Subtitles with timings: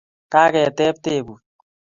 [0.31, 1.41] Kaketeb tebut